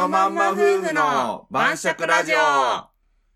[0.00, 2.36] のまんま夫婦の晩酌ラジオ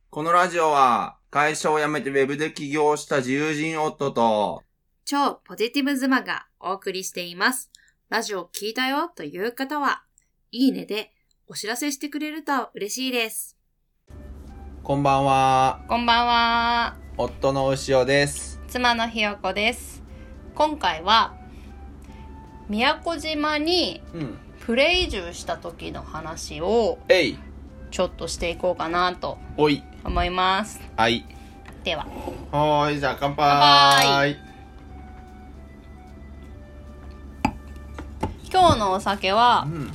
[0.09, 4.63] このラジオは会社を辞めてウェブで起業した自由人夫と
[5.05, 7.71] 超ポジティブ妻がお送りしています。
[8.09, 10.05] ラジオ聞いたよという方は、
[10.53, 11.13] いいねで
[11.49, 13.59] お知らせしてくれると嬉しいです。
[14.83, 16.97] こんばんはこんばんは。
[17.19, 20.03] 夫の牛尾です妻のひよこです。
[20.55, 21.35] 今回は、
[22.71, 27.39] 宮古島にうんプレイ移住した時の話をえい。
[27.91, 29.83] ちょっとしていこうかなとおい。
[30.05, 30.81] 思います。
[30.97, 31.25] はい。
[31.85, 32.07] では、
[32.51, 34.05] はーいじゃあ乾杯。
[34.07, 34.37] 乾
[38.51, 39.91] 今日のお酒はう、ん。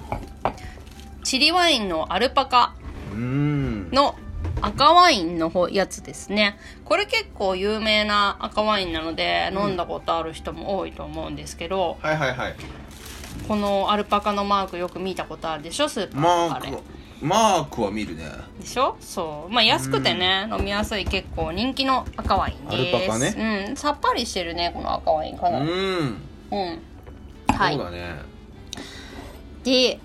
[1.24, 2.76] チリワインのアルパカ
[3.16, 4.16] の
[4.62, 6.58] 赤ワインの方やつですね。
[6.86, 12.56] これ結構有名な赤ワインなので、うん飲んだことある人も多いと思うんですけど、はいはいはい
[13.48, 16.48] このアルパカのマークよく見たことあるでしょスーパマー。
[16.50, 16.82] とかでークは
[17.22, 18.26] マークは見るね。
[18.60, 18.96] でしょ？
[19.00, 19.52] そう。
[19.52, 22.96] まあ安くてね、飲みやすい結構人気の赤ワインです。
[22.96, 23.68] アルパカね。
[23.70, 23.76] うん。
[23.76, 25.66] さっぱりしてるねこの赤ワインかうなり。
[25.66, 25.70] ん。
[25.70, 26.18] うん。
[27.48, 27.76] はい。
[27.76, 28.16] そうだね。
[29.64, 30.00] で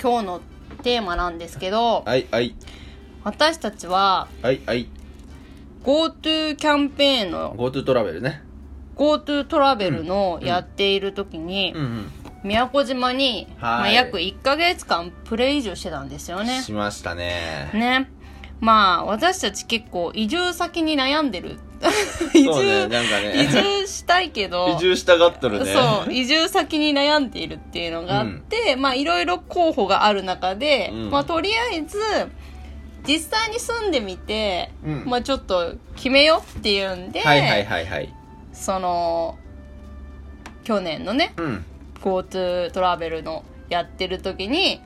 [0.00, 0.40] 今日の
[0.82, 2.54] テーマなんですけどはいはい。
[3.24, 4.88] 私たちははいはい。
[5.84, 8.42] GoTo キャンペーンの GoTo トラベルね。
[8.96, 12.10] GoTo トラベルのやっている時に、うんうん
[12.44, 13.80] 宮古島に、はい。
[13.80, 16.62] まあ、約1ヶ月間プレイ移住してたんですよね。
[16.62, 17.70] しましたね。
[17.74, 18.10] ね。
[18.60, 21.58] まあ私たち結構移住先に悩んでる。
[22.34, 23.44] 移住、なんかね。
[23.44, 24.74] 移住したいけど。
[24.76, 25.72] 移住したがっとるね。
[25.72, 31.10] そう移住先に悩んでいるっていうのがあって、まあいろいろ候補がある中で、うん。
[31.10, 31.98] まあとりあえず
[33.06, 35.02] 実際に住んでみて、うん。
[35.06, 38.12] まあちょっと決めようっていうんで、はいはいはいはい。
[38.52, 39.38] その
[40.64, 41.64] 去年のねうん
[42.02, 44.80] GoTo トラベルのやってる時に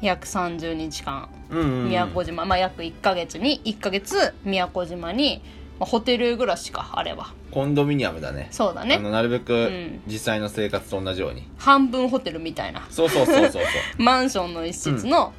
[0.00, 1.28] 約30日間。
[1.50, 1.88] うんうんうん。
[1.88, 5.42] 宮古島、まあ約1ヶ月に1ヶ月宮古島に、
[5.78, 8.48] まあ、ホテル暮らしかあればコンドミニアムだね。
[8.50, 8.96] そうだね。
[8.96, 10.02] あのなるべくん。
[10.06, 12.86] 実際の生活と同じように、半分ホテルみたいな。
[12.90, 13.62] そうそうそうそう
[13.98, 15.32] マンションの一室の、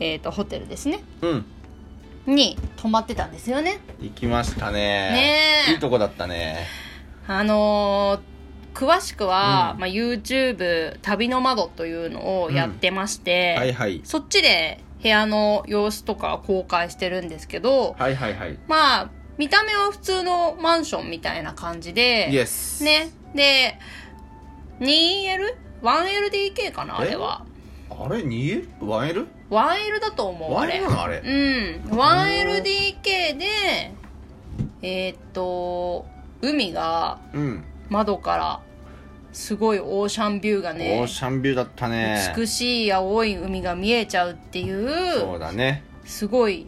[0.00, 1.00] えー、とホテルですね。
[1.20, 1.44] そう
[2.26, 2.36] うん。
[2.36, 3.80] に泊まってたんですよね。
[4.00, 4.80] 行きましたね。
[4.80, 5.38] ね
[5.68, 5.72] え。
[5.72, 6.66] いいとこだったね。
[7.26, 8.33] あのー
[8.74, 23.10] 詳しくは、うんまあ、YouTube 旅の窓というのをやってまして、はいはいそっちで部屋の様子とか公開してるんですけど、はいはいはいまあ、見た目は普通のマンションみたいな感じで、イエスね。
[23.34, 23.78] で、
[24.80, 27.44] 2L?1LDK かなあれは。
[27.90, 28.66] あれ？2L?
[28.80, 29.26] 1L?
[29.50, 30.80] 1L だと思う、あれ。
[30.80, 31.18] 1L なのあれ？
[31.18, 31.82] うん。
[31.90, 33.92] 1LDK で、
[34.80, 36.06] えーっと、
[36.40, 38.60] 海がうん窓から
[39.32, 42.32] すごいオーシャンビューがオねー、シャンビューだったね。
[42.36, 45.82] 美しい青い海が見えちゃうっていう、そうだね。
[46.04, 46.66] すごい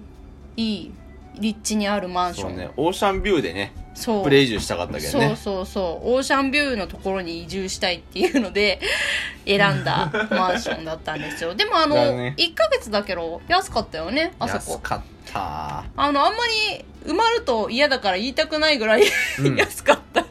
[0.56, 0.92] いい
[1.38, 2.50] 立地にあるマンション。
[2.50, 2.70] そうね。
[2.76, 4.24] オーシャンビューでねそう。
[4.24, 6.14] プレイ移住したかったけどそうねそうそう。
[6.14, 8.80] オーシャンビューのところに移住したいっていうので
[9.46, 11.54] 選んだ マンションだったんですよ。
[11.54, 12.34] でもあの、だね。
[12.36, 14.72] 1ヶ月だけど安かったよねあそこ。
[14.72, 15.00] 安かっ
[15.32, 15.84] た。
[15.96, 16.38] あのあんま
[16.74, 19.04] り埋まると嫌だから言いたくないぐらい、
[19.38, 19.54] うん。
[19.58, 20.20] 安かった。
[20.20, 20.26] うん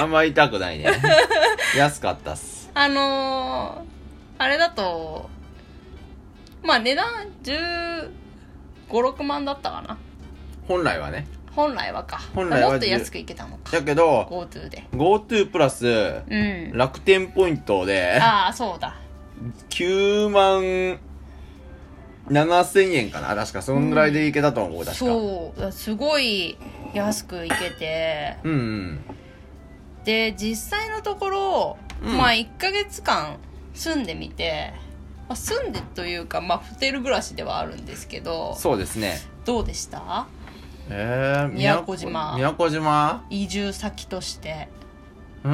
[0.00, 0.86] あんま痛くないね。
[1.76, 2.70] 安かったっす。
[2.74, 5.30] あのー、あれだと
[6.62, 7.06] まあ値段
[7.42, 8.10] 1
[8.88, 9.98] 5 6万だったかな。
[10.66, 11.26] 本来はね。
[11.54, 12.20] 本来はか。
[12.34, 13.70] 本来はもっと安くいけたのか。
[13.72, 14.84] だけど GoTo で。
[14.92, 16.72] GoTo プラスうん。
[16.74, 18.96] 楽天ポイントでああそうだ。
[19.70, 20.98] 9万
[22.28, 23.34] 7000円かな。
[23.34, 24.94] 確かそんぐらいでいけたと思う確か。
[24.94, 25.72] そう。
[25.72, 26.56] すごい
[26.94, 28.38] 安く行けて。
[28.42, 29.04] うんうん
[30.04, 32.16] で実際のところ、うん。
[32.18, 33.38] まあ1ヶ月間
[33.74, 34.72] 住んでみて、
[35.28, 39.18] まあ、住んでというか、まあ、ホテル暮らしではあるんですけどそうですね。
[39.44, 40.26] どうでした？
[40.90, 42.34] えー、宮古島。
[42.36, 43.24] 宮古島？
[43.30, 44.68] 移住先として。
[45.44, 45.52] うー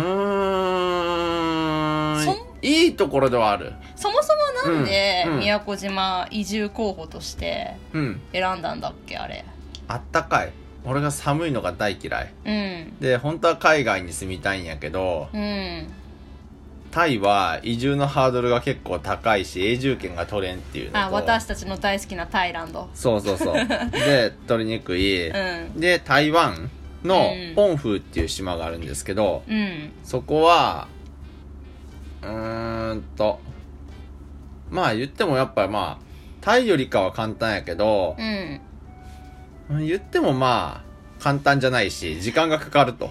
[2.22, 2.24] ん。
[2.24, 2.36] そん？
[2.62, 3.72] いいところではある。
[3.96, 4.34] そもそ
[4.66, 5.38] もなんでうんうん。
[5.40, 8.20] 宮古島移住候補としてうん。
[8.32, 9.44] 選んだんだっけあれ？
[9.88, 10.52] あったかい
[10.84, 12.32] 俺が寒いのが大嫌い。
[12.44, 12.96] うん。
[13.00, 15.86] で本当は海外に住みたいんやけどうん。
[16.90, 20.98] タイは移住のハードルが結構高いし永住権が取れんっていうのと。
[20.98, 22.88] あ私たちの大好きなタイランド。
[22.94, 23.54] そうそうそう。
[23.92, 25.80] で取りにくい、うん。
[25.80, 26.70] で台湾
[27.04, 27.54] のうん。
[27.54, 29.92] ポンフーっていう島があるんですけど、うん。
[30.02, 30.88] そこは
[32.22, 33.40] うーんと
[34.70, 36.04] まあ言ってもやっぱまあ
[36.40, 38.60] タイよりかは簡単やけどう、ん
[39.78, 43.10] 言ってもまあ簡単じゃないし時間がかかると。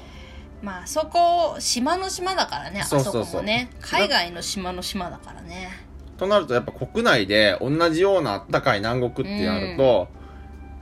[0.61, 5.69] まあそこ島の島だからねあそこもね海外の島の島だからね。
[6.17, 10.09] となるとやっぱ国内で同じような暖かい南国ってなると、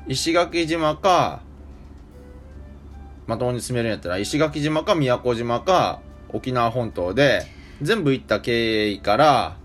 [0.08, 1.42] 石垣島か、
[3.28, 7.46] まともに住めるんやったら石垣島か宮古島か沖縄本島で
[7.84, 9.58] 全部行った経緯から、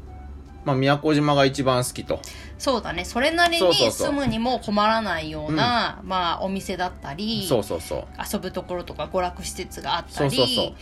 [0.67, 2.20] まあ宮古島が一番好きと。
[2.62, 3.05] そうだね。
[3.05, 8.05] それなりに住むにも困らないような、まあ、お店だったり、そうそうそう。
[8.32, 10.75] 遊ぶところとか娯楽施設があったり、そうそうそう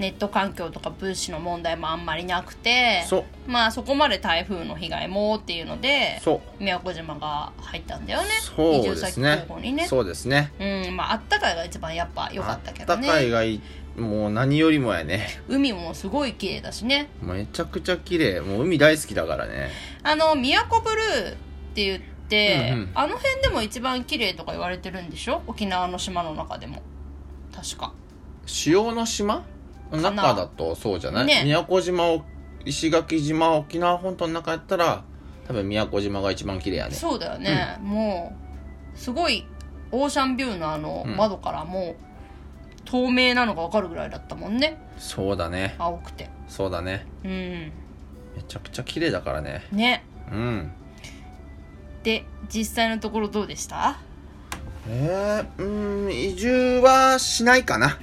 [0.00, 6.62] ネット環境とか物資の問題もあんまりなくて、そう、まあそこまで台風の被害もっていうので、そう。
[6.62, 8.28] 宮古島が入ったんだよね。
[8.42, 9.86] そう移住先ですねね。
[9.86, 10.52] そうですね。
[10.58, 13.30] うん、まああったかいが一番やっぱ良かったけどあったかいね。
[13.30, 13.60] がいい
[13.96, 15.28] もう何よりもやね。
[15.48, 17.08] 海もすごい綺麗だしね。
[17.22, 18.40] めちゃくちゃ綺麗。
[18.40, 19.70] もう海大好きだからね。
[20.02, 21.34] あの、宮古ブルーっ
[21.74, 25.42] て言って、うんうんあの辺でも一番綺麗とか言われてるんでしょ？
[25.46, 26.82] 沖縄の島の中でも。
[27.54, 27.92] 確か。
[28.66, 29.44] 塩の島？
[29.92, 32.24] 中だとそうじゃない、ね宮古島を
[32.64, 35.04] 石垣島沖縄本島の中やったら
[35.46, 38.36] 多分宮古島が一番綺麗やねそうだよね、も
[38.92, 39.46] うすごい
[39.92, 41.96] オーシャンビューのあのうん窓からもう
[42.86, 44.78] 透明なのが分かるぐらいだったもんね。
[44.96, 45.74] そうだね。
[45.78, 46.30] 青くて。
[46.48, 47.06] そうだね。
[47.24, 47.30] うん。
[47.30, 47.72] め
[48.48, 49.66] ちゃくちゃ綺麗だからね。
[49.72, 50.04] ね。
[50.32, 50.72] うん。
[52.02, 53.98] で実際のところどうでした？
[54.88, 57.98] えー、うーん移住はしないかな。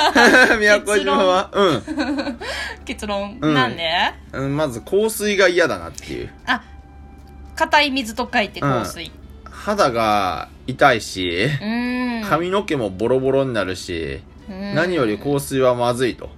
[0.58, 1.50] 宮古島は。
[2.86, 3.90] 結論、うんなんで？
[4.32, 6.30] うん、うん、まず香水が嫌だなっていう。
[6.46, 6.62] あ
[7.54, 9.12] 硬い水と書いて香水
[9.62, 12.28] 肌が痛いしうん。
[12.28, 14.74] 髪の毛もボロボロになるし、うん。
[14.74, 16.30] 何より香水はまずいと。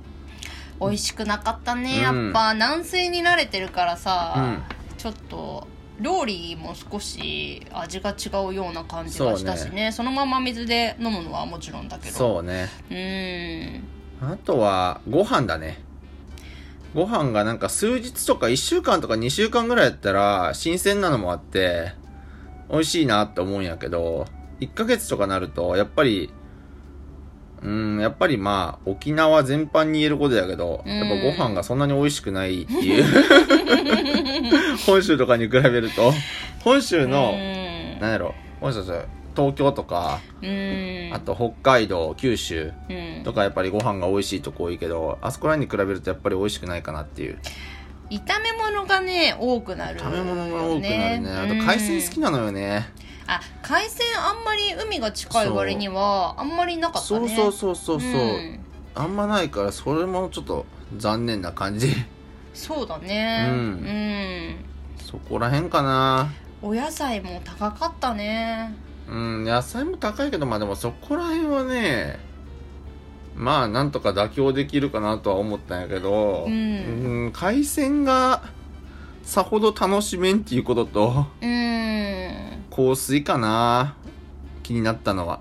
[0.79, 2.25] 美味しくなかったね、うん。
[2.25, 4.63] やっぱ南西に慣れてるからさ、うん。
[4.99, 5.67] ちょっと
[6.01, 9.91] 料理も少し味が違うような感じがしたしね。
[9.91, 12.15] そそうのまま水で飲むのはもちろんだけど。
[12.15, 12.69] そうね。
[12.91, 14.33] うーん。
[14.33, 15.83] あとは、ご飯だね。
[16.95, 21.95] ご飯がなんか数日とか1週間とか2週間ぐらいやったら、新鮮なのもあって、
[22.71, 24.27] 美味しいなって思うんやけど、
[24.61, 26.31] 1ヶ月とかなると、やっぱり、
[27.63, 30.93] うん、やっぱりまあ、沖縄全般に言えることやけど、うん。
[30.93, 33.05] やっぱご飯がそんなに美味しくないっていう。
[34.87, 36.13] 本州とかに比べると、
[36.61, 40.21] 本州の、うなんやろ、本州と東京とか、
[41.13, 43.15] あと北海道、九州、うん。
[43.25, 47.39] とかやっぱりご飯が美味しいとこ多いけどあそこらに比べるとやっぱり美味しくないかなっていう
[48.11, 51.31] 炒め物がね多くなるよ食べ物が多くなるね。
[51.31, 52.89] あとうん海鮮好きなのよね。
[53.27, 57.29] あ海鮮あんまり海が近い割にはあんまりなかったね。
[57.29, 58.61] そうそうそうそうそう、ん。
[58.95, 60.67] あんまないからそれもちょっと
[60.97, 61.93] 残念な感じ。
[62.53, 63.47] そうだね。
[63.49, 63.57] うん。
[63.57, 64.57] うん。
[65.05, 66.31] そこら辺かな。
[66.63, 68.75] お野菜も高かったね。
[69.09, 72.19] うん野菜も高いけどまあでもそこら辺はね
[73.35, 76.53] まあなんとか妥協できるかなとは思ったんやけど、うん。
[76.53, 78.43] うん海鮮が
[79.23, 82.65] さほど楽しめんっていうこととうん。
[82.71, 83.97] 香水かな
[84.63, 85.41] 気になったのは。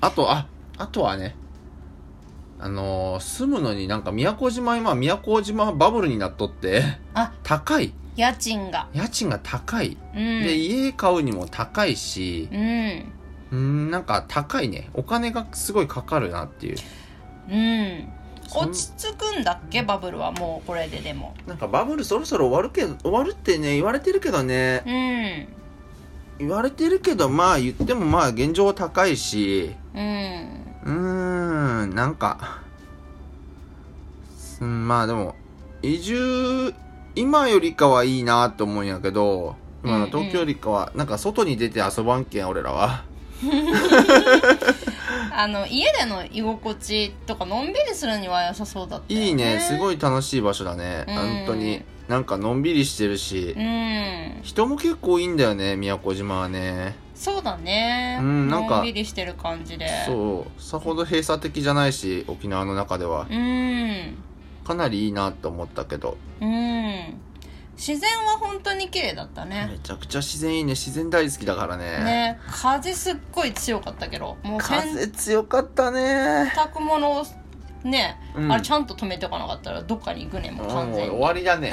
[0.00, 0.46] あとあ
[0.78, 1.34] あとはね
[2.58, 6.82] あのー住むのになんか宮古島今宮古島バブルになっとって
[7.14, 7.92] あ高い。
[8.16, 8.88] 家賃が。
[8.94, 10.42] 家賃が高い、うん。
[10.42, 13.12] で家買うにも高いしうん。
[13.52, 14.90] うんなんか高いね。
[14.94, 16.76] お金がすごいかかるなっていう
[17.48, 18.08] うん。
[18.54, 19.82] 落ち着くんだっけ？
[19.82, 21.34] バブルはもうこれででも。
[21.46, 24.82] なんかバブルそろそろ終わるけど終わるってね言われてるけどね。
[24.86, 24.90] う
[26.44, 26.46] ん。
[26.46, 29.74] 言われてるけどまあ言ってもまあ現状は高いし。
[29.94, 30.02] うん。
[30.84, 32.60] うーん、なんか、
[34.60, 35.34] うんまあでも、
[35.82, 36.72] 移住、
[37.16, 43.02] 今よりかはいいなと思うんやけど、今の東京よりかは、なんか外に出て遊ばんけん、俺らは。
[45.32, 51.04] あの家での居心地とかのんびりするには良さそうだったよねいいね、すごい楽しい場所だね。
[51.08, 51.82] うん本当に。
[52.08, 56.94] なんかのんびりしてるしう、ん人も結構いいんだよね、宮古島はね。
[57.14, 63.26] そうだねうんなんかのんびりしてる感じでそう、さほど閉鎖的じゃないし、沖縄の中では。
[63.28, 64.16] うん
[64.64, 66.16] かなりいいなと思ったけど。
[66.40, 66.65] うん
[67.76, 69.68] 自然は本当に綺麗だったね。
[69.70, 70.70] めちゃくちゃ自然いいね。
[70.72, 71.84] 自然大好きだからね。
[72.04, 72.40] ね。
[72.50, 76.52] 風すっごい強かったけどもう洗風強かったね。
[76.56, 77.24] 濯物を
[77.84, 78.50] ね、うん。
[78.50, 81.10] あれちゃんと止めておかなかったらどっかに行くねもう完全に。
[81.10, 81.70] もう終わりだね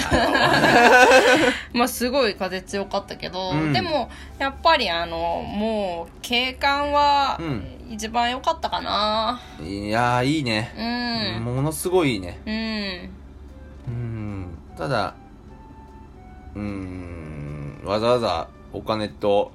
[1.74, 3.74] まあすごい風強かったけど、うん。
[3.74, 7.70] でもやっぱりあのもう景観はうん。
[7.90, 9.40] 一番良かったかな。
[9.62, 10.74] いやーいいね。
[11.38, 11.44] う、ん。
[11.44, 12.42] ものすごいいいね。
[13.88, 13.94] うん。
[13.94, 14.58] うん。
[14.76, 15.14] ただ
[16.56, 17.82] うん。
[17.84, 19.52] わざわざお金と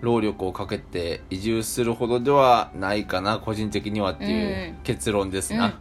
[0.00, 5.58] 労力をかけて移住するほどではないかな個人的にはっていううん結論ですうん。
[5.58, 5.78] な、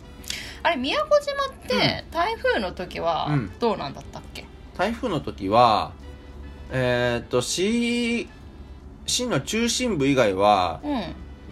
[0.64, 3.52] あれ宮古島って台風の時はうん。
[3.60, 4.46] どうなんだったっけ、
[4.78, 5.92] 台風の時は
[6.72, 8.30] えーっと市
[9.06, 11.04] 市の中心部以外はうん。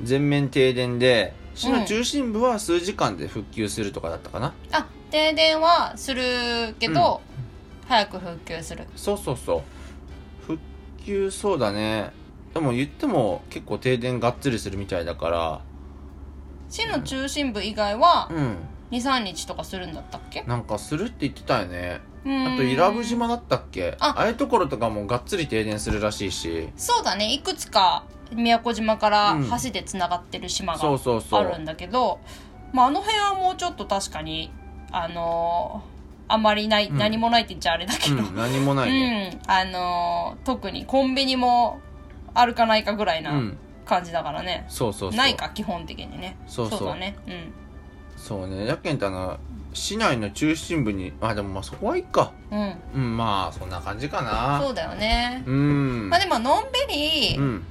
[0.01, 7.21] 全面停電で市の中心部は数時間で復旧するとかだったかな、あ、停電はするけど、
[7.87, 8.85] 早く復旧する。
[8.95, 9.61] そうそうそう。
[10.45, 10.59] 復
[11.05, 12.11] 旧そうだね。
[12.53, 15.61] でも言っても結構停電がっつりするみたいだから。
[16.69, 18.57] 市の中心部以外はうん。
[18.91, 20.43] 2、3日とかするんだったっけ？
[20.43, 22.01] なんかするって言ってたよね。
[22.25, 23.95] ああと伊良部島だったっけ？
[23.99, 24.09] あ。
[24.17, 26.69] ああいうところとかもがっつり停電するらしいし。
[26.77, 27.33] そうだね。
[27.33, 29.49] いくつか宮古島からうん。
[29.63, 32.19] 橋でつながってる島そうがそうそうあるんだけど、
[32.71, 34.51] まあ、あの辺はもうちょっと確かに
[34.91, 35.92] あのー
[36.33, 36.97] あんまりない、うん。
[36.97, 39.39] 何もないって言っちゃあれだけど、うん何もないね。
[39.45, 39.51] うん。
[39.51, 41.79] あのー特にコンビニも
[42.33, 43.53] あるかないかぐらいうん、な
[43.85, 45.17] 感じだからね、そうそうそう。
[45.17, 46.35] ないか基本的にね。
[46.47, 46.87] そうそう。
[46.87, 47.15] だね。
[47.27, 47.53] うん。
[48.17, 48.65] そうね。
[48.65, 49.37] やけんとあの
[49.73, 52.31] 市内の中心部にあでもまあそこはいいか。
[52.49, 52.75] うん。
[52.95, 54.59] うんまあそんな感じかな。
[54.59, 56.09] そうだよね、うん。
[56.09, 57.65] まあでものんびり、うん。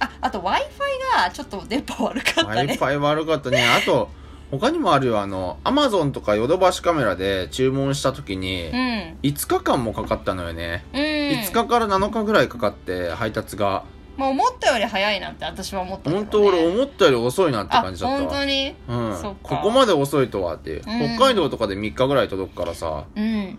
[0.00, 0.84] ああと w i f
[1.16, 2.74] i がちょっと電波悪かった w i ね。
[2.74, 3.64] F i 悪かったね。
[3.66, 4.10] あと
[4.58, 5.20] 他にもあるよ。
[5.20, 8.76] あのアマゾンとかヨドバシカメラで注文した時にうん。
[8.76, 11.00] うん5日間もかかったのよね、うん。
[11.00, 13.84] 5日から7日ぐらいかかって配達が。
[14.18, 18.30] まあ思ったより早いなって私は思ったけど、ね、本当俺思ったより遅いなって感じだったわ。
[18.30, 18.74] 当に？
[18.86, 19.36] うん。
[19.42, 21.16] ここまで遅いとはっていう、うん。
[21.16, 23.06] 北海道とかで3日ぐらい届くからさ。
[23.16, 23.58] うん。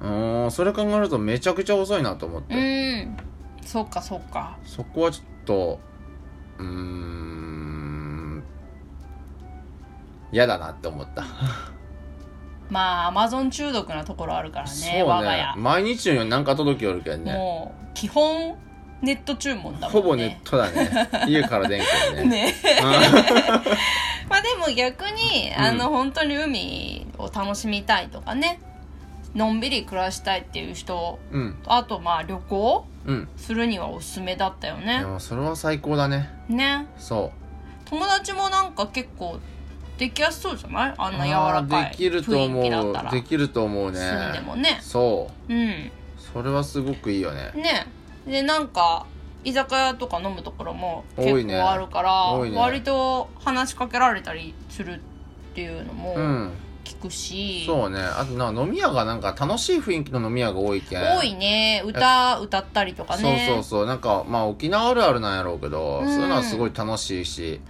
[0.00, 3.16] うんそれ考えるとめちゃくちゃ遅いなと思って、うん。
[3.66, 4.56] そっかそっか。
[4.64, 5.78] そこはちょっと
[6.58, 7.89] うーん
[10.32, 11.24] 嫌だなって思った、
[12.70, 15.54] まあアマゾン中毒なところあるからねそう我が家。
[15.54, 17.32] ね毎日のように何か届きよるけんね。
[17.32, 18.56] もう基本
[19.02, 19.88] ネット注文だもんね。
[19.88, 21.08] ほぼネットだね。
[21.26, 21.82] 家から電
[22.12, 22.24] 気ね。
[22.24, 22.54] ね
[24.28, 25.64] まあでも逆に、うん。
[25.64, 28.60] あの本当に海を楽しみたいとかね。
[29.34, 31.18] のんびり暮らしたいっていう人。
[31.30, 31.58] うん。
[31.66, 33.28] あとまあ旅行うん。
[33.36, 36.28] するにはおすすめだったよでねもそれは最高だね。
[36.48, 36.86] ね。
[36.98, 37.32] そ
[37.86, 39.40] 友達もなんか結構
[40.00, 40.94] できやすそうじゃない？
[40.96, 43.10] あうんな柔らあかいーできると思雰囲気だったら。
[43.10, 43.98] うできると思うね。
[43.98, 44.78] 住んでもね。
[44.80, 45.52] そう。
[45.52, 45.92] うん。
[46.16, 47.52] それはすごくいいよね。
[47.54, 47.86] ね。
[48.26, 49.04] でなんか
[49.44, 52.58] 居酒屋とか飲むところも結構あるから、多いね。
[52.58, 54.98] 割と話しかけられたりするっ
[55.54, 56.52] ていうのもうん。
[56.82, 58.00] 聞くし、そうね。
[58.00, 61.02] あとな飲み屋がなんか楽しい雰囲気の飲み屋が多いけん。
[61.18, 61.82] 多いね。
[61.84, 63.46] 歌歌ったりとかね。
[63.46, 63.86] そうそうそう。
[63.86, 66.08] なんかまあ沖縄あるあるなんやろうけど、うん。
[66.08, 67.60] そういうのはすごい楽しいし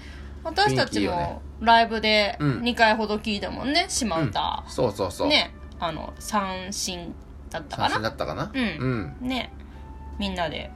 [0.43, 2.61] 私たちもライブでうん。
[2.61, 5.29] 2回ほど聞いたもんね島歌、そうそうそう。
[5.29, 5.55] ね。
[5.79, 7.15] あの三振
[7.51, 8.51] だったか三振なだったかな。
[8.53, 9.15] うん。
[9.21, 9.29] うん。
[9.29, 9.53] ね。
[10.19, 10.71] みんなで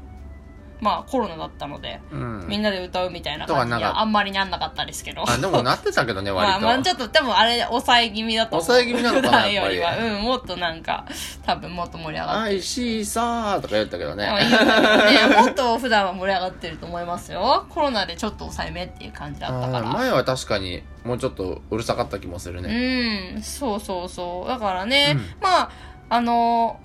[0.85, 2.47] まあコロナだったので、うん。
[2.47, 5.25] みんなで歌うみたいな感じはあんまりなんなかったですけど。
[5.27, 8.67] あでもなってたけどね割 まあ、と、まあちょっと多分あれ抑え気味だと思う。
[8.67, 9.81] 抑え気味なのかなより。
[9.81, 11.07] は うんもっとなんか
[11.47, 14.27] 多分もっと盛り上がって愛しいさーとか言ったけどね。
[14.27, 15.35] ね。
[15.41, 17.65] もっと普段は盛り上がってると思いますよ。
[17.71, 19.83] コロナでちょっと抑えめっていう感じだったから。
[19.85, 23.35] 前は確かにもうちょっとうるさかった気もするね。
[23.35, 24.49] うんそうそうそう。
[24.49, 25.35] だからね、うん。
[25.41, 25.71] まあ
[26.11, 26.79] あの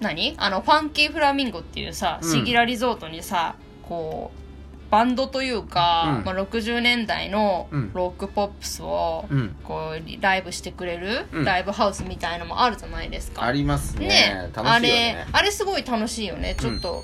[0.00, 0.34] 何？
[0.38, 2.30] あのファンキーフラミンゴっていうさうん。
[2.30, 4.44] シギラリゾートにさ、こう
[4.90, 6.24] バンドというか、うん。
[6.24, 7.90] まあ、60年代のうん。
[7.94, 9.56] ロックポップスをうん。
[9.64, 11.44] こうライブしてくれる、うん。
[11.44, 13.42] ライブハウスみたいのもあるじゃないですか。
[13.42, 14.06] ありますね。
[14.08, 14.50] ね。
[14.54, 16.54] 楽しいよあれねあれすごい楽しいよね。
[16.58, 17.02] ちょっと、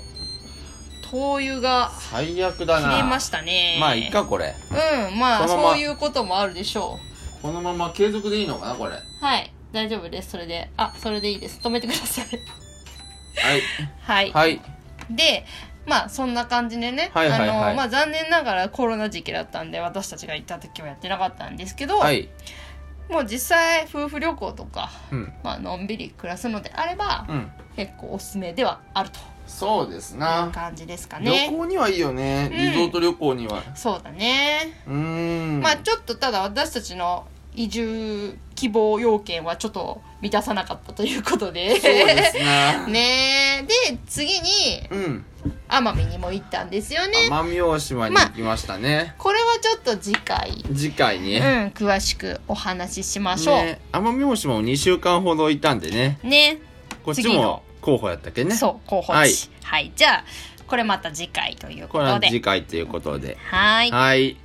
[1.11, 2.91] 灯油が最悪だな。
[2.91, 3.77] 切れましたね。
[3.81, 4.55] まあいっかこれ。
[5.09, 5.19] うん。
[5.19, 6.97] まあそういうこともあるでしょ
[7.41, 8.93] このまま継続でいいのかなこれ。
[9.19, 9.53] はい。
[9.73, 10.31] 大丈夫です。
[10.31, 10.69] それで。
[10.77, 11.59] あそれでいいです。
[11.61, 12.70] 止めてくださいい
[14.01, 14.61] はい、はい。
[15.09, 15.45] で
[15.85, 17.49] まあそんな感じでね、はいはいはい。
[17.49, 22.29] あのまあ残念ながらコロナ時期だったんで私たちが行った時はやってなかったんですけど、はい。
[23.09, 25.33] もう実際夫婦旅行とか、うん。
[25.43, 27.51] まあのんびり暮らすのであれば、うん。
[27.75, 29.19] 結構おすすめではあると。
[29.47, 32.49] そうですいうな感じですか旅ね行にはいいよね。
[32.49, 32.57] うん。
[32.57, 33.63] リゾート旅行には。
[33.75, 35.59] そうだね、うーん。
[35.61, 41.79] まあちょっとただ私たちの移住希望要件はちょっと満たさなかったということで。
[41.79, 43.63] そうですな ねえ。
[43.63, 45.25] で次にうん。
[45.67, 47.27] 奄美にも行ったんですよね。
[47.27, 49.15] 奄美大島に行きましたね。
[49.17, 50.63] これはちょっと次回。
[50.75, 51.39] 次回に。
[51.39, 53.55] うん詳しくお話ししましょう。
[53.57, 56.19] ねね奄美大島も2週間ほどいたんでね。
[57.03, 58.55] こっちも候補やったっけね。
[58.55, 59.49] そう候補地。
[59.63, 60.23] はい、じゃあ
[60.67, 62.27] これまた次回ということで。
[62.27, 63.39] 次回ということで。
[63.49, 63.89] はい。
[63.89, 64.37] はい。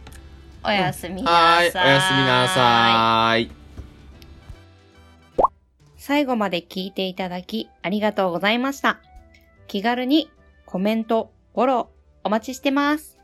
[0.65, 1.71] おやすみなはい。
[1.71, 1.87] さい。
[1.87, 3.66] おやすみなさい
[6.07, 9.01] 最後まで聞いていただきありがとうございました。
[9.67, 10.31] 気軽に
[10.65, 11.87] コメント、フォロー
[12.23, 13.16] お待ちしてます。